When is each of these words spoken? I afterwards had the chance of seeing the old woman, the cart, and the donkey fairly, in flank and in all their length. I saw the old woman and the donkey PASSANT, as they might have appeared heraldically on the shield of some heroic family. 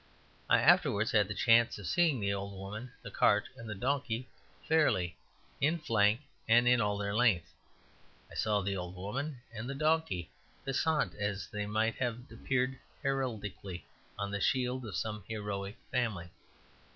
I 0.49 0.59
afterwards 0.59 1.11
had 1.11 1.27
the 1.27 1.35
chance 1.35 1.77
of 1.77 1.85
seeing 1.85 2.19
the 2.19 2.33
old 2.33 2.57
woman, 2.57 2.91
the 3.03 3.11
cart, 3.11 3.43
and 3.55 3.69
the 3.69 3.75
donkey 3.75 4.27
fairly, 4.67 5.15
in 5.61 5.77
flank 5.77 6.21
and 6.47 6.67
in 6.67 6.81
all 6.81 6.97
their 6.97 7.13
length. 7.15 7.53
I 8.31 8.33
saw 8.33 8.61
the 8.61 8.75
old 8.75 8.95
woman 8.95 9.41
and 9.53 9.69
the 9.69 9.75
donkey 9.75 10.31
PASSANT, 10.65 11.13
as 11.13 11.45
they 11.45 11.67
might 11.67 11.97
have 11.97 12.17
appeared 12.31 12.79
heraldically 13.03 13.85
on 14.17 14.31
the 14.31 14.41
shield 14.41 14.87
of 14.87 14.95
some 14.95 15.23
heroic 15.27 15.77
family. 15.91 16.29